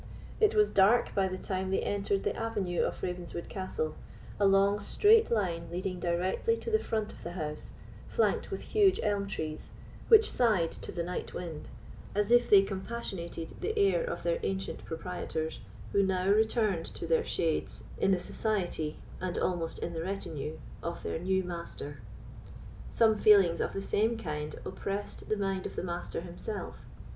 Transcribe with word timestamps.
It 0.39 0.55
was 0.55 0.71
dark 0.71 1.13
by 1.13 1.27
the 1.27 1.37
time 1.37 1.69
they 1.69 1.83
entered 1.83 2.23
the 2.23 2.35
avenue 2.35 2.81
of 2.81 3.03
Ravenswood 3.03 3.47
Castle, 3.49 3.93
a 4.39 4.47
long 4.47 4.79
straight 4.79 5.29
line 5.29 5.67
leading 5.71 5.99
directly 5.99 6.57
to 6.57 6.71
the 6.71 6.79
front 6.79 7.13
of 7.13 7.21
the 7.21 7.33
house, 7.33 7.73
flanked 8.07 8.49
with 8.49 8.61
huge 8.63 8.99
elm 9.03 9.27
trees, 9.27 9.69
which 10.07 10.27
sighed 10.31 10.71
to 10.71 10.91
the 10.91 11.03
night 11.03 11.35
wind, 11.35 11.69
as 12.15 12.31
if 12.31 12.49
they 12.49 12.63
compassionated 12.63 13.53
the 13.61 13.77
heir 13.77 14.03
of 14.03 14.23
their 14.23 14.39
ancient 14.41 14.83
proprietors, 14.85 15.59
who 15.91 16.01
now 16.01 16.27
returned 16.29 16.87
to 16.95 17.05
their 17.05 17.23
shades 17.23 17.83
in 17.99 18.09
the 18.09 18.19
society, 18.19 18.97
and 19.19 19.37
almost 19.37 19.77
in 19.77 19.93
the 19.93 20.01
retinue, 20.01 20.57
of 20.81 21.03
their 21.03 21.19
new 21.19 21.43
master. 21.43 21.99
Some 22.89 23.19
feelings 23.19 23.61
of 23.61 23.73
the 23.73 23.83
same 23.83 24.17
kind 24.17 24.55
oppressed 24.65 25.29
the 25.29 25.37
mind 25.37 25.67
of 25.67 25.75
the 25.75 25.83
Master 25.83 26.21
himself. 26.21 26.87